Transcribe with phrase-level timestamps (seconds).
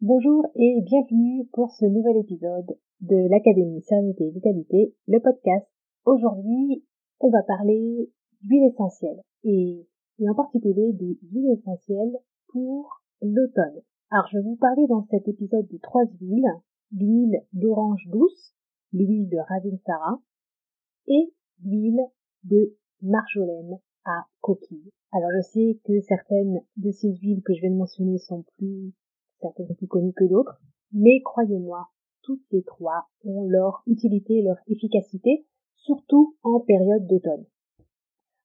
[0.00, 5.66] Bonjour et bienvenue pour ce nouvel épisode de l'Académie Sérénité et Vitalité, le podcast.
[6.04, 6.84] Aujourd'hui,
[7.18, 8.08] on va parler
[8.42, 9.88] d'huile essentielle et,
[10.20, 12.16] en particulier des huiles essentielles
[12.46, 13.82] pour l'automne.
[14.12, 16.54] Alors je vais vous parler dans cet épisode de trois huiles,
[16.92, 18.54] l'huile d'orange douce,
[18.92, 20.22] l'huile de Ravinsara
[21.08, 21.32] et
[21.64, 22.06] l'huile
[22.44, 24.92] de marjolaine à coquille.
[25.10, 28.94] Alors je sais que certaines de ces huiles que je viens de mentionner sont plus
[29.40, 30.60] certaines plus connues que d'autres,
[30.92, 31.88] mais croyez-moi,
[32.22, 37.46] toutes les trois ont leur utilité et leur efficacité, surtout en période d'automne.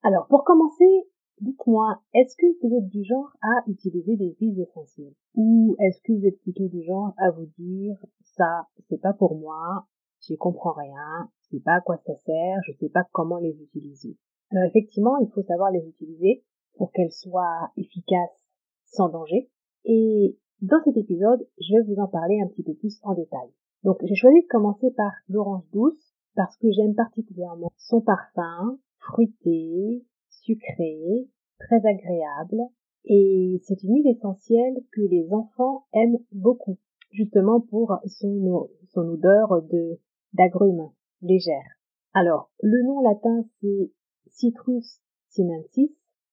[0.03, 1.07] Alors pour commencer,
[1.41, 6.13] Dites-moi, est-ce que vous êtes du genre à utiliser des huiles essentielles Ou est-ce que
[6.13, 9.85] vous êtes plutôt du genre à vous dire ça, c'est pas pour moi,
[10.21, 13.61] j'y comprends rien, je sais pas à quoi ça sert, je sais pas comment les
[13.61, 14.15] utiliser?
[14.51, 16.45] Alors effectivement, il faut savoir les utiliser
[16.77, 18.47] pour qu'elles soient efficaces
[18.85, 19.49] sans danger.
[19.85, 23.49] Et dans cet épisode, je vais vous en parler un petit peu plus en détail.
[23.83, 30.05] Donc j'ai choisi de commencer par l'orange douce parce que j'aime particulièrement son parfum fruité,
[30.29, 31.27] sucré,
[31.59, 32.61] très agréable,
[33.03, 36.77] et c'est une huile essentielle que les enfants aiment beaucoup,
[37.11, 39.99] justement pour son, son odeur de
[40.31, 40.89] d'agrumes
[41.21, 41.77] légère.
[42.13, 43.91] Alors, le nom latin c'est
[44.27, 45.91] Citrus sinensis,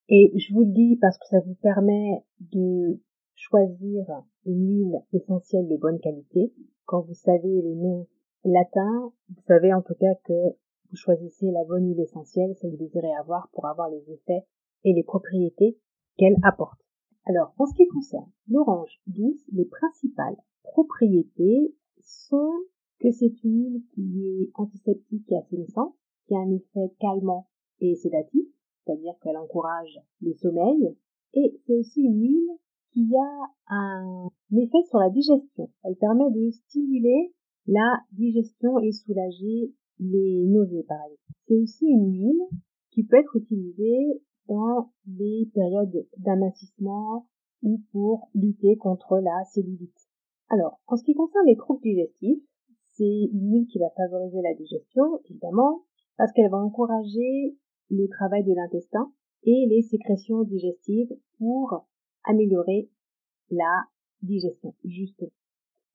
[0.09, 3.01] et je vous le dis parce que ça vous permet de
[3.41, 4.05] choisir
[4.45, 6.53] une huile essentielle de bonne qualité.
[6.85, 8.07] Quand vous savez le nom
[8.45, 10.51] latin, vous savez en tout cas que
[10.91, 14.45] vous choisissez la bonne huile essentielle que vous désirez avoir pour avoir les effets
[14.85, 15.79] et les propriétés
[16.19, 16.81] qu'elle apporte.
[17.25, 22.53] Alors, en ce qui concerne l'orange douce, les principales propriétés sont
[22.99, 25.95] que c'est une huile qui est antiseptique et assainissante,
[26.27, 27.49] qui a un effet calmant
[27.81, 28.47] et sédatif,
[28.85, 30.95] c'est-à-dire qu'elle encourage le sommeil,
[31.33, 32.51] et c'est aussi une huile
[32.93, 35.71] qui a un effet sur la digestion.
[35.85, 37.33] Elle permet de stimuler
[37.67, 41.21] la digestion et soulager les nausées par exemple.
[41.47, 42.43] C'est aussi une huile
[42.91, 47.27] qui peut être utilisée dans les périodes d'amincissement
[47.63, 50.09] ou pour lutter contre la cellulite.
[50.49, 52.43] Alors, en ce qui concerne les troubles digestifs,
[52.93, 55.85] c'est une huile qui va favoriser la digestion, évidemment,
[56.17, 57.57] parce qu'elle va encourager
[57.91, 59.13] le travail de l'intestin
[59.45, 61.87] et les sécrétions digestives pour
[62.25, 62.89] améliorer
[63.51, 63.85] la
[64.23, 65.31] digestion, justement.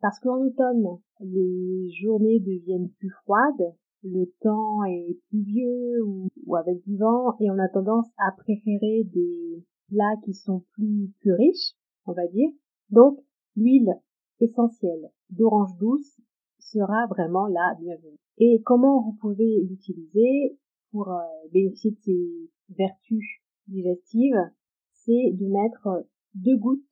[0.01, 6.83] Parce qu'en automne, les journées deviennent plus froides, le temps est pluvieux ou, ou avec
[6.83, 11.73] du vent et on a tendance à préférer des plats qui sont plus, plus riches,
[12.05, 12.49] on va dire.
[12.91, 13.19] Donc,
[13.55, 13.95] l'huile
[14.39, 16.19] essentielle d'orange douce
[16.59, 18.17] sera vraiment la bienvenue.
[18.37, 20.57] Et comment vous pouvez l'utiliser
[20.91, 21.21] pour euh,
[21.51, 23.25] bénéficier de ses vertus
[23.67, 24.51] digestives?
[24.91, 26.85] C'est de mettre deux gouttes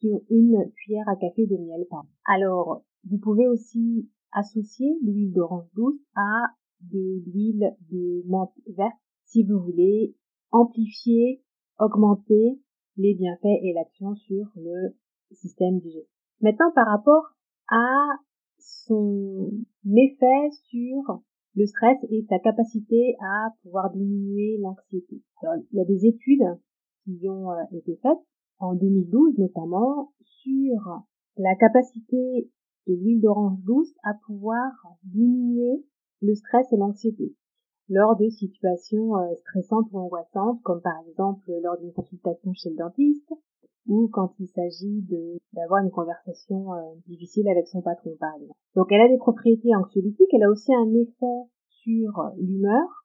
[0.00, 5.68] sur une cuillère à café de miel par Alors, vous pouvez aussi associer l'huile d'orange
[5.74, 6.46] douce à
[6.80, 10.14] de l'huile de menthe verte si vous voulez
[10.50, 11.42] amplifier,
[11.78, 12.60] augmenter
[12.96, 14.94] les bienfaits et l'action sur le
[15.32, 16.10] système digestif.
[16.40, 17.34] Maintenant, par rapport
[17.68, 18.06] à
[18.58, 19.50] son
[19.84, 21.22] effet sur
[21.54, 25.22] le stress et sa capacité à pouvoir diminuer l'anxiété.
[25.42, 26.44] Il y a des études
[27.04, 28.18] qui ont euh, été faites
[28.58, 31.02] en 2012 notamment sur
[31.36, 32.50] la capacité
[32.86, 34.70] de l'huile d'orange douce à pouvoir
[35.04, 35.84] diminuer
[36.22, 37.34] le stress et l'anxiété
[37.88, 42.76] lors de situations euh, stressantes ou angoissantes, comme par exemple lors d'une consultation chez le
[42.76, 43.32] dentiste,
[43.86, 45.04] ou quand il s'agit
[45.52, 48.58] d'avoir une conversation euh, difficile avec son patron par exemple.
[48.74, 51.50] Donc elle a des propriétés anxiolytiques, elle a aussi un effet
[51.82, 53.04] sur l'humeur,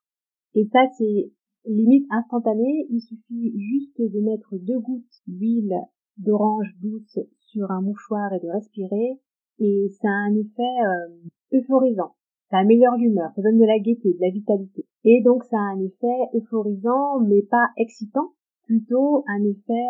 [0.56, 1.32] et ça c'est
[1.66, 5.76] limite instantané, il suffit juste de mettre deux gouttes d'huile
[6.18, 9.20] d'orange douce sur un mouchoir et de respirer,
[9.60, 12.14] et ça a un effet euh, euphorisant
[12.50, 14.86] ça améliore l'humeur, ça donne de la gaieté, de la vitalité.
[15.04, 18.34] Et donc ça a un effet euphorisant, mais pas excitant,
[18.64, 19.90] plutôt un effet,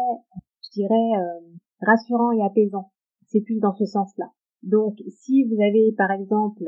[0.64, 1.40] je dirais, euh,
[1.82, 2.92] rassurant et apaisant.
[3.28, 4.26] C'est plus dans ce sens-là.
[4.64, 6.66] Donc si vous avez par exemple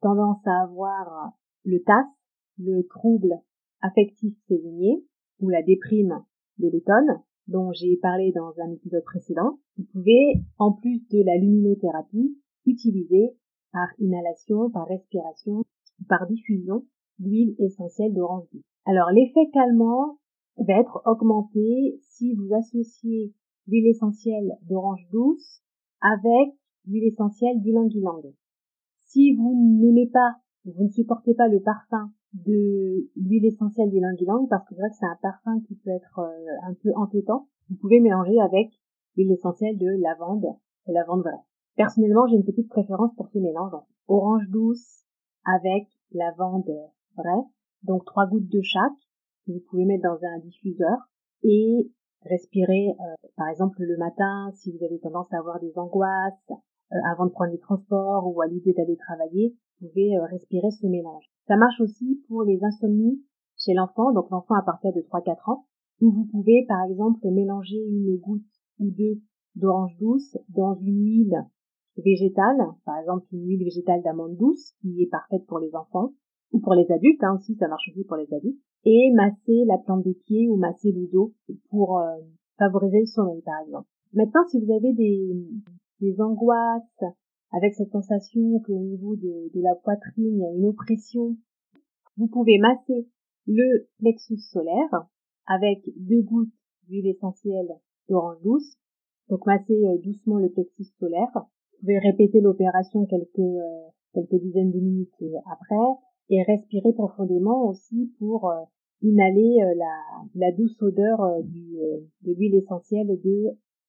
[0.00, 1.32] tendance à avoir
[1.64, 2.06] le TAS,
[2.58, 3.34] le trouble
[3.82, 5.04] affectif saisonnier,
[5.40, 6.24] ou la déprime
[6.58, 11.36] de l'automne, dont j'ai parlé dans un épisode précédent, vous pouvez, en plus de la
[11.36, 13.36] luminothérapie, utiliser
[13.72, 15.64] par inhalation, par respiration,
[16.08, 16.86] par diffusion,
[17.18, 18.62] l'huile essentielle d'orange douce.
[18.84, 20.18] Alors l'effet calmant
[20.56, 23.32] va être augmenté si vous associez
[23.66, 25.62] l'huile essentielle d'orange douce
[26.00, 26.54] avec
[26.86, 28.34] l'huile essentielle d'ylang-ylang.
[28.98, 34.66] Si vous n'aimez pas, vous ne supportez pas le parfum de l'huile essentielle d'ylang-ylang, parce
[34.68, 37.76] que c'est vrai que c'est un parfum qui peut être euh, un peu entêtant, vous
[37.76, 38.68] pouvez mélanger avec
[39.16, 40.46] l'huile essentielle de lavande,
[40.86, 41.42] de lavande vraie.
[41.76, 43.72] Personnellement, j'ai une petite préférence pour ce mélange.
[44.08, 45.04] Orange douce
[45.44, 46.70] avec lavande
[47.16, 47.44] vraie,
[47.82, 48.92] donc trois gouttes de chaque
[49.46, 50.96] que vous pouvez mettre dans un diffuseur
[51.42, 51.90] et
[52.24, 56.50] respirer, euh, par exemple le matin, si vous avez tendance à avoir des angoisses
[56.92, 60.86] euh, avant de prendre les transports ou à l'idée d'aller travailler, pouvez euh, respirer ce
[60.86, 61.24] mélange.
[61.46, 63.22] Ça marche aussi pour les insomnies
[63.56, 65.64] chez l'enfant, donc l'enfant à partir de 3-4 ans,
[66.00, 68.42] où vous pouvez par exemple mélanger une goutte
[68.78, 69.20] ou deux
[69.54, 71.36] d'orange douce dans une huile
[71.96, 76.12] végétale, par exemple une huile végétale d'amande douce qui est parfaite pour les enfants,
[76.52, 79.78] ou pour les adultes, hein, aussi ça marche aussi pour les adultes, et masser la
[79.78, 81.32] plante des pieds ou masser le dos
[81.70, 82.16] pour euh,
[82.58, 83.88] favoriser le sommeil par exemple.
[84.12, 85.34] Maintenant, si vous avez des,
[86.00, 87.04] des angoisses
[87.52, 91.36] avec cette sensation qu'au niveau de, la poitrine, il y a une oppression,
[92.16, 93.06] vous pouvez masser
[93.46, 95.08] le plexus solaire
[95.46, 96.52] avec deux gouttes
[96.88, 97.68] d'huile essentielle
[98.08, 98.76] d'orange douce.
[99.28, 101.30] Donc masser euh, doucement le plexus solaire.
[101.34, 105.76] Vous pouvez répéter l'opération quelques, euh, quelques dizaines de minutes après
[106.32, 108.62] et respirer profondément aussi pour euh,
[109.02, 109.74] inhaler euh,
[110.34, 113.08] la, douce odeur euh, de l'huile essentielle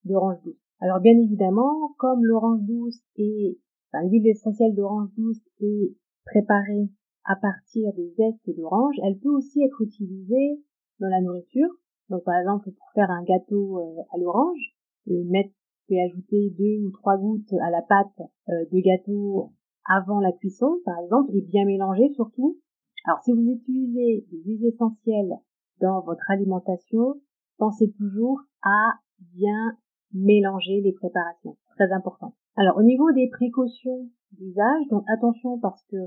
[0.04, 0.63] d'orange douce.
[0.80, 3.58] Alors bien évidemment, comme l'orange douce et
[3.92, 6.90] enfin, l'huile essentielle d'orange douce est préparée
[7.26, 10.62] à partir des zestes d'orange, elle peut aussi être utilisée
[11.00, 11.70] dans la nourriture.
[12.10, 13.78] Donc par exemple pour faire un gâteau
[14.14, 14.76] à l'orange,
[15.08, 15.52] mettre,
[15.88, 19.52] pouvez ajouter deux ou trois gouttes à la pâte de gâteau
[19.86, 22.58] avant la cuisson, par exemple, et bien mélanger surtout.
[23.06, 25.34] Alors, si vous utilisez des huiles essentielles
[25.82, 27.16] dans votre alimentation,
[27.58, 29.78] pensez toujours à bien
[30.14, 31.58] mélanger les préparations.
[31.76, 32.34] Très important.
[32.56, 35.98] Alors, au niveau des précautions d'usage, donc attention parce que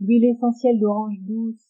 [0.00, 1.66] l'huile essentielle d'orange douce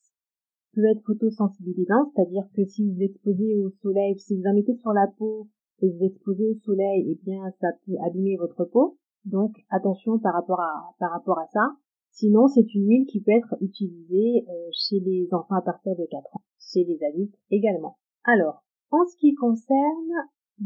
[0.75, 4.93] peut être photosensibilisante, c'est-à-dire que si vous exposez au soleil, si vous en mettez sur
[4.93, 5.49] la peau
[5.81, 8.99] et vous exposez au soleil, eh bien, ça peut abîmer votre peau.
[9.25, 11.77] Donc attention par rapport à par rapport à ça.
[12.11, 16.05] Sinon, c'est une huile qui peut être utilisée euh, chez les enfants à partir de
[16.11, 17.97] 4 ans, chez les adultes également.
[18.25, 20.13] Alors, en ce qui concerne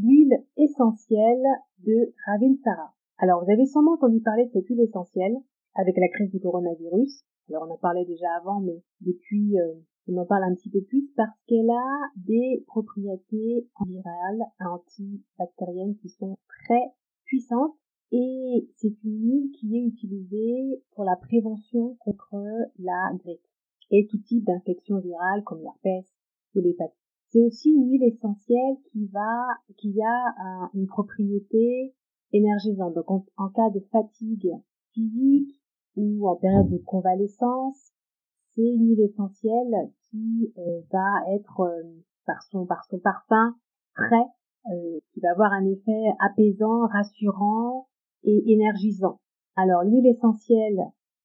[0.01, 1.45] l'huile essentielle
[1.85, 2.93] de Ravinsara.
[3.17, 5.35] Alors, vous avez sûrement entendu parler de cette huile essentielle
[5.75, 7.23] avec la crise du coronavirus.
[7.49, 9.73] Alors, on en parlait déjà avant, mais depuis, euh,
[10.07, 16.09] on en parle un petit peu plus parce qu'elle a des propriétés virales, antibactériennes qui
[16.09, 16.83] sont très
[17.25, 17.75] puissantes
[18.11, 22.35] et c'est une huile qui est utilisée pour la prévention contre
[22.79, 23.41] la grippe
[23.91, 26.05] et tout type d'infection virale comme l'herpès
[26.55, 27.06] ou l'hépatite.
[27.29, 29.47] C'est aussi une huile essentielle qui va,
[29.77, 31.93] qui a une propriété
[32.31, 32.95] énergisante.
[32.95, 34.51] Donc en, cas de fatigue
[34.93, 35.61] physique
[35.95, 37.91] ou en période de convalescence,
[38.55, 41.83] c'est une huile essentielle qui euh, va être euh,
[42.25, 43.55] par son par son parfum
[43.93, 44.27] frais,
[44.71, 47.87] euh, qui va avoir un effet apaisant, rassurant,
[48.23, 49.19] et énergisant.
[49.55, 50.79] Alors l'huile essentielle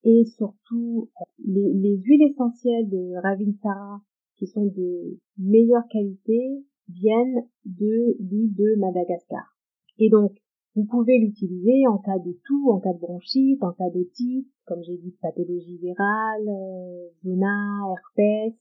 [0.04, 4.00] et surtout euh, les, les huiles essentielles de Ravinsara
[4.36, 9.56] qui sont de meilleure qualité viennent de l'huile de Madagascar.
[9.98, 10.32] Et donc
[10.74, 14.82] vous pouvez l'utiliser en cas de toux, en cas de bronchite, en cas d'otite, comme
[14.82, 18.54] j'ai dit, pathologie virale, euh, zona, herpès,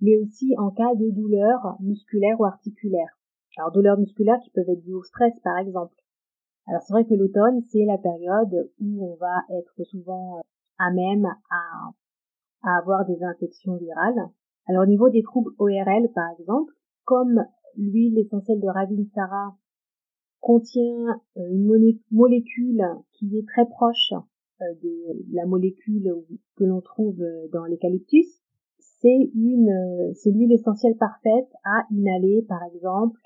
[0.00, 3.18] mais aussi en cas de douleurs musculaires ou articulaires.
[3.56, 5.94] Alors douleurs musculaires qui peuvent être dues au stress par exemple,
[6.66, 10.40] alors c'est vrai que l'automne, c'est la période où on va être souvent euh,
[10.78, 11.90] à même à,
[12.62, 14.30] à avoir des infections virales.
[14.66, 16.72] Alors au niveau des troubles ORL, par exemple,
[17.04, 17.44] comme
[17.76, 19.56] l'huile essentielle de Ravinsara
[20.40, 26.14] contient euh, une molécule qui est très proche euh, de la molécule
[26.56, 28.40] que l'on trouve dans l'eucalyptus,
[29.04, 33.20] c'est une, c'est l'huile essentielle parfaite à inhaler, par exemple,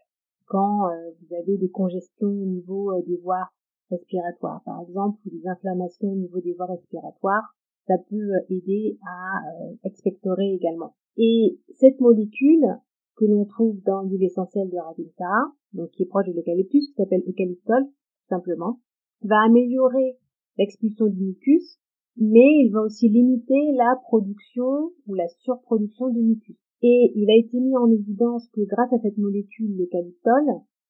[0.48, 3.48] quand euh, vous avez des congestions au niveau euh, des voies
[3.90, 7.54] respiratoires, par exemple, ou des inflammations au niveau des voies respiratoires,
[7.88, 9.42] ça peut euh, aider à
[9.82, 10.94] expectorer également.
[11.16, 12.64] Et cette molécule
[13.16, 16.94] que l'on trouve dans l'huile essentielle de Ravinta, donc qui est proche de l'eucalyptus, qui
[16.94, 17.84] s'appelle eucalyptol,
[18.28, 18.80] simplement,
[19.22, 20.16] va améliorer
[20.56, 21.78] l'expulsion du mucus,
[22.16, 26.56] mais il va aussi limiter la production ou la surproduction du mucus.
[26.82, 30.44] Et il a été mis en évidence que grâce à cette molécule, le calyptol,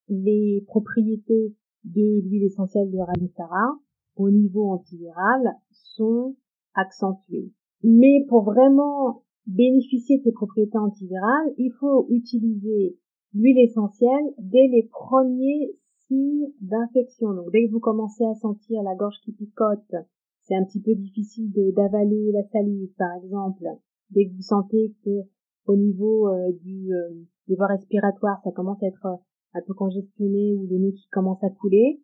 [0.09, 3.79] les propriétés de l'huile essentielle de Ramsara
[4.17, 6.37] au niveau antiviral sont
[6.75, 7.53] accentuées.
[7.83, 12.97] Mais pour vraiment bénéficier de ces propriétés antivirales, il faut utiliser
[13.35, 17.35] l'huile essentielle dès les premiers signes d'infection.
[17.35, 19.95] Donc dès que vous commencez à sentir la gorge qui picote,
[20.43, 23.65] c'est un petit peu difficile d'avaler la salive par exemple.
[24.11, 25.23] Dès que vous sentez que
[25.67, 27.11] au niveau euh, du, euh,
[27.47, 29.17] des voies respiratoires, ça commence à être euh,
[29.55, 32.01] un peu congestionné ou le nez qui commence à couler,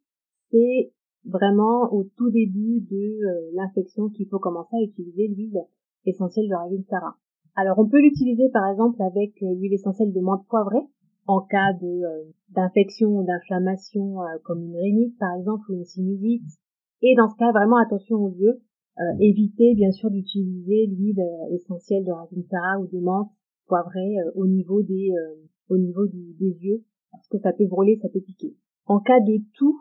[0.51, 0.93] c'est
[1.25, 5.61] vraiment au tout début de l'infection qu'il faut commencer à utiliser l'huile
[6.07, 7.17] essentielle de Ravinsara.
[7.57, 10.85] Alors on peut l'utiliser par exemple avec l'huile essentielle de menthe poivrée
[11.27, 12.03] en cas de
[12.51, 16.43] d'infection ou d'inflammation comme une rhinite par exemple ou une sinusite.
[17.03, 18.61] Et dans ce cas, vraiment attention aux yeux.
[19.21, 23.31] évitez bien sûr d'utiliser l'huile essentielle de Ravinsara ou de menthe
[23.67, 25.35] poivré euh, au niveau des euh,
[25.69, 28.55] au niveau des yeux parce que ça peut brûler, ça peut piquer.
[28.87, 29.81] En cas de tout,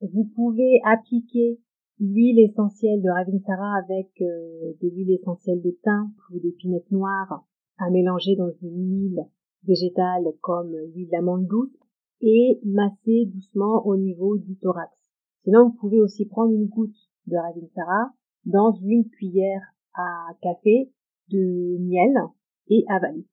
[0.00, 1.58] vous pouvez appliquer
[1.98, 7.46] l'huile essentielle de Ravinsara avec euh, de l'huile essentielle de thym ou d'épinette noire
[7.78, 9.24] à mélanger dans une huile
[9.64, 11.76] végétale comme l'huile d'amande douce
[12.20, 14.92] et masser doucement au niveau du thorax.
[15.44, 18.12] Sinon, vous pouvez aussi prendre une goutte de Ravinsara
[18.44, 19.62] dans une cuillère
[19.94, 20.92] à café
[21.30, 22.14] de miel
[22.68, 23.26] et avaler.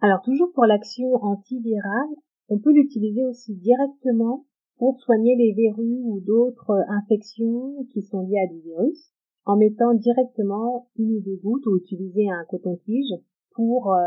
[0.00, 2.14] Alors toujours pour l'action antivirale,
[2.48, 4.46] on peut l'utiliser aussi directement
[4.78, 9.12] pour soigner les verrues ou d'autres infections qui sont liées à des virus
[9.44, 13.14] en mettant directement une ou deux gouttes ou utiliser un coton-tige
[13.54, 14.00] pour euh,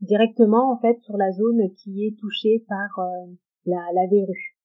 [0.00, 3.32] directement en fait sur la zone qui est touchée par euh,
[3.66, 4.56] la, la verrue.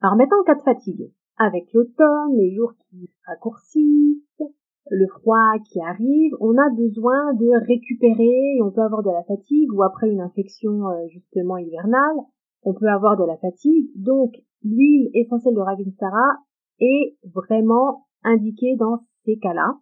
[0.00, 4.42] Alors maintenant en cas de fatigue, avec l'automne, les jours qui raccourcissent,
[4.90, 9.72] le froid qui arrive, on a besoin de récupérer, on peut avoir de la fatigue
[9.72, 12.16] ou après une infection euh, justement hivernale,
[12.62, 13.90] on peut avoir de la fatigue.
[13.96, 16.38] Donc l'huile essentielle de Ravinsara
[16.80, 19.74] est vraiment indiquée dans ces cas-là,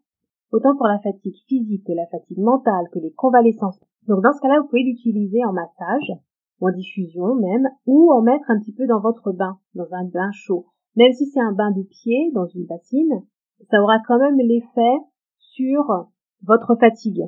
[0.52, 3.78] autant pour la fatigue physique que la fatigue mentale, que les convalescences.
[4.06, 6.12] Donc dans ce cas-là, vous pouvez l'utiliser en massage,
[6.60, 10.30] en diffusion même, ou en mettre un petit peu dans votre bain, dans un bain
[10.32, 10.66] chaud.
[10.96, 13.22] Même si c'est un bain de pied, dans une bassine,
[13.70, 14.96] ça aura quand même l'effet
[15.38, 16.08] sur
[16.42, 17.22] votre fatigue.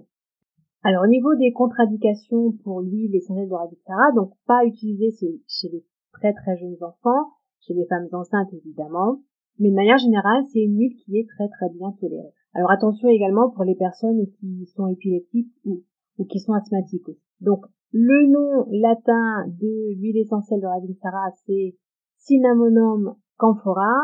[0.84, 5.12] Alors au niveau des contre-indications pour l'huile essentielle de Radictara, donc pas utiliser
[5.46, 9.20] chez les très très jeunes enfants, chez les femmes enceintes évidemment,
[9.60, 12.32] mais de manière générale c'est une huile qui est très très bien tolérée.
[12.54, 15.84] Alors attention également pour les personnes qui sont épileptiques ou,
[16.28, 17.10] qui sont asthmatiques
[17.40, 21.76] Donc le nom latin de l'huile essentielle de Radictara c'est
[22.16, 23.94] Cinnamonum camphora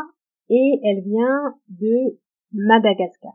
[0.49, 2.17] et elle vient de
[2.53, 3.33] Madagascar.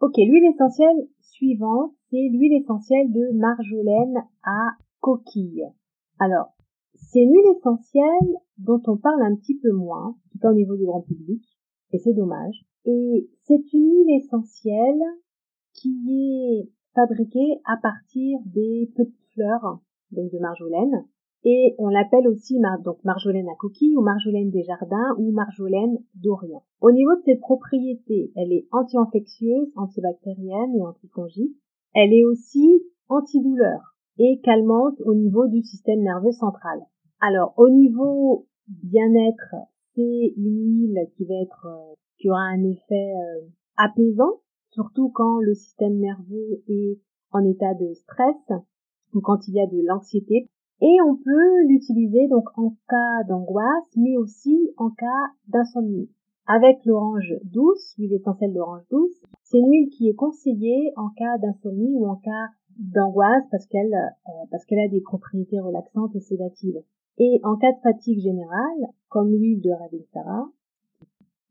[0.00, 5.66] Ok, l'huile essentielle suivante, c'est l'huile essentielle de marjolaine à coquille.
[6.18, 6.54] Alors,
[6.94, 10.54] c'est une huile essentielle dont on parle un petit peu moins, en tout cas au
[10.54, 11.42] niveau du grand public,
[11.92, 12.64] et c'est dommage.
[12.84, 15.02] Et c'est une huile essentielle
[15.74, 19.80] qui est fabriquée à partir des petites fleurs,
[20.12, 21.04] donc de marjolaine,
[21.48, 26.64] et on l'appelle aussi donc marjolaine à coquille ou marjolaine des jardins ou marjolaine d'Orient.
[26.80, 31.56] Au niveau de ses propriétés, elle est anti-infectieuse, antibactérienne et antifongique.
[31.94, 36.80] Elle est aussi antidouleur et calmante au niveau du système nerveux central.
[37.20, 39.54] Alors au niveau bien-être,
[39.94, 45.38] c'est une huile qui va être euh, qui aura un effet euh, apaisant, surtout quand
[45.38, 46.98] le système nerveux est
[47.30, 48.50] en état de stress
[49.14, 50.48] ou quand il y a de l'anxiété
[50.80, 56.10] et on peut l'utiliser donc en cas d'angoisse, mais aussi en cas d'insomnie.
[56.46, 61.38] Avec l'orange douce, l'huile essentielle d'orange douce, c'est une huile qui est conseillée en cas
[61.38, 66.20] d'insomnie ou en cas d'angoisse parce qu'elle euh, parce qu'elle a des propriétés relaxantes et
[66.20, 66.82] sédatives.
[67.18, 70.50] Et en cas de fatigue générale, comme l'huile de Ravinsara,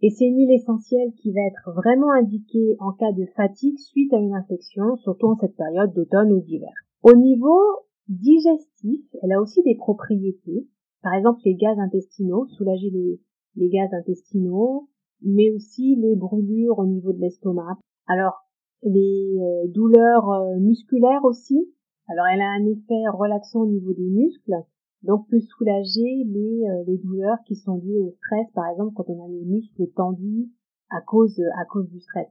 [0.02, 4.14] et c'est une huile essentielle qui va être vraiment indiquée en cas de fatigue suite
[4.14, 6.74] à une infection, surtout en cette période d'automne ou d'hiver.
[7.02, 7.60] Au niveau
[8.08, 10.68] digestif, elle a aussi des propriétés.
[11.02, 14.90] Par exemple, les gaz intestinaux, soulager les, gaz intestinaux,
[15.22, 17.78] mais aussi les brûlures au niveau de l'estomac.
[18.08, 18.44] Alors,
[18.84, 21.72] les euh, douleurs euh, musculaires aussi.
[22.08, 24.56] Alors, elle a un effet relaxant au niveau des muscles,
[25.02, 29.10] donc peut soulager les, euh, les douleurs qui sont liées au stress, par exemple quand
[29.10, 30.50] on a les muscles tendus
[30.92, 32.28] à cause à cause du stress.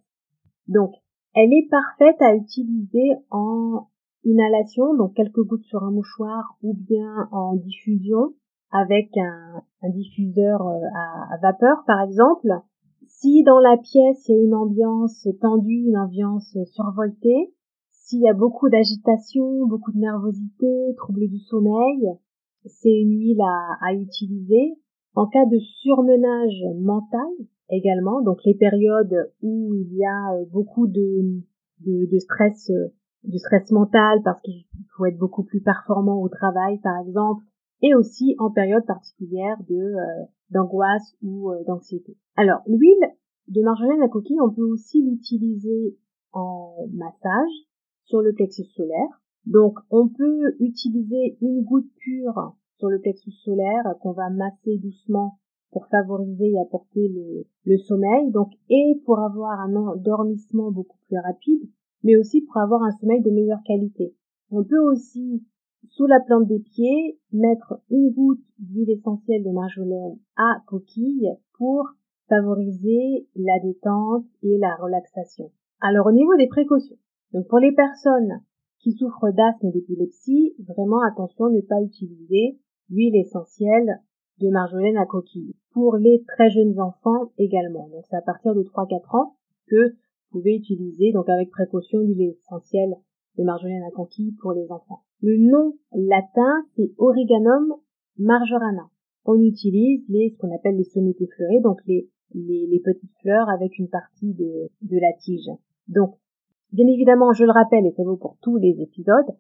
[0.69, 0.93] Donc,
[1.35, 3.89] elle est parfaite à utiliser en
[4.25, 8.35] inhalation, donc quelques gouttes sur un mouchoir ou bien en diffusion
[8.71, 10.81] avec un, diffuseur euh,
[11.31, 12.49] à, vapeur par exemple.
[13.07, 17.55] Si dans la pièce il y a une ambiance tendue, une ambiance survoltée,
[17.91, 22.11] s'il y a beaucoup d'agitation, beaucoup de nervosité, troubles du sommeil,
[22.67, 23.41] c'est une huile
[23.81, 24.75] à, utiliser.
[25.15, 27.29] En cas de surmenage mental
[27.71, 31.41] également, donc les périodes où il y a euh, beaucoup de,
[31.87, 32.71] de, stress,
[33.25, 34.65] euh, de stress mental parce qu'il
[34.97, 37.45] faut être beaucoup plus performant au travail par exemple,
[37.83, 42.17] et aussi en période particulière de euh, d'angoisse ou d'anxiété.
[42.37, 43.11] Alors l'huile
[43.49, 45.97] de marjolaine à coquille, on peut aussi l'utiliser
[46.33, 47.53] en massage
[48.05, 49.21] sur le plexus solaire.
[49.47, 55.39] Donc on peut utiliser une goutte pure sur le plexus solaire qu'on va masser doucement
[55.71, 61.19] pour favoriser et apporter le, le, sommeil, donc et pour avoir un endormissement beaucoup plus
[61.19, 61.69] rapide,
[62.05, 64.15] mais aussi pour avoir un sommeil de meilleure qualité.
[64.51, 65.43] On peut aussi,
[65.89, 71.89] sous la plante des pieds, mettre une goutte d'huile essentielle de marjolaine à coquille pour
[72.29, 75.51] favoriser la détente et la relaxation.
[75.81, 76.97] Alors au niveau des précautions,
[77.33, 78.41] donc pour les personnes
[78.79, 82.59] qui souffrent d'asthme et d'épilepsie, vraiment attention ne pas utiliser
[82.91, 84.01] l'huile essentielle
[84.41, 85.55] de marjolaine à coquille.
[85.73, 89.37] Pour les très jeunes enfants également, donc c'est à partir de 3-4 ans
[89.69, 89.95] que
[90.35, 92.95] pouvez utiliser donc avec précaution l'huile essentielle
[93.39, 95.03] de marjolaine à coquille pour les enfants.
[95.23, 97.75] Le nom latin c'est Origanum
[98.19, 98.91] marjorana.
[99.25, 103.79] On utilise les ce qu'on appelle les sommités fleurées, donc les les, petites fleurs avec
[103.79, 105.51] une partie de, de la tige.
[105.89, 106.15] Donc,
[106.73, 109.37] bien évidemment, je le rappelle, et ça vaut pour tous les épisodes,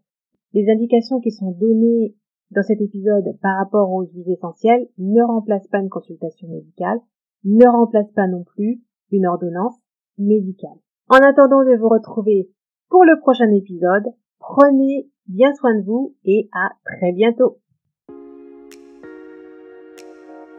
[0.52, 2.14] les indications qui sont données
[2.50, 7.00] dans cet épisode par rapport aux huiles essentielles ne remplacent pas une consultation médicale,
[7.44, 9.76] ne remplacent pas non plus une ordonnance
[10.18, 10.78] médicale.
[11.08, 12.48] En attendant de vous retrouver
[12.88, 14.04] pour le prochain épisode,
[14.38, 17.58] prenez bien soin de vous et à très bientôt.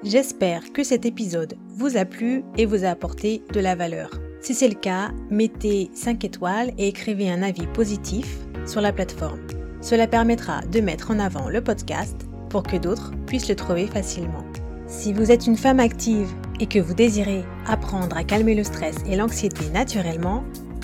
[0.03, 4.11] J'espère que cet épisode vous a plu et vous a apporté de la valeur.
[4.39, 9.39] Si c'est le cas, mettez 5 étoiles et écrivez un avis positif sur la plateforme.
[9.81, 14.45] Cela permettra de mettre en avant le podcast pour que d'autres puissent le trouver facilement.
[14.85, 18.95] Si vous êtes une femme active et que vous désirez apprendre à calmer le stress
[19.07, 20.43] et l'anxiété naturellement,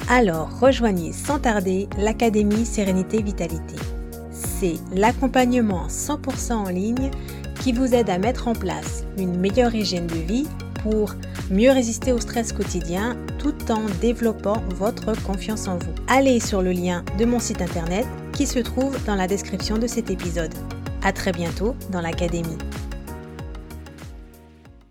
[0.09, 3.75] alors rejoignez sans tarder l'Académie Sérénité Vitalité.
[4.31, 7.11] C'est l'accompagnement 100% en ligne
[7.61, 10.47] qui vous aide à mettre en place une meilleure hygiène de vie
[10.83, 11.13] pour
[11.51, 15.93] mieux résister au stress quotidien tout en développant votre confiance en vous.
[16.07, 19.87] Allez sur le lien de mon site internet qui se trouve dans la description de
[19.87, 20.53] cet épisode.
[21.03, 22.57] À très bientôt dans l'académie.